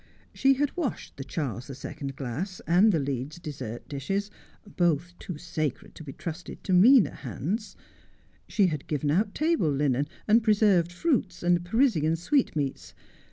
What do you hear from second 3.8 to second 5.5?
74 Just as I Am. d islies, both too